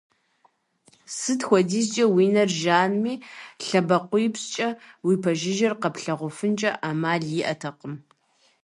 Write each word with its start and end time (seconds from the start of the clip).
Сыт 1.17 1.41
хуэдизкӀэ 1.47 2.05
уи 2.15 2.25
нэр 2.33 2.49
жанми, 2.61 3.15
лъэбакъуипщӀкӀэ 3.65 4.69
упэжыжьэр 5.09 5.73
къэплъагъуфынкӀэ 5.81 6.71
Ӏэмал 6.81 7.23
иӀэтэкъым. 7.39 7.95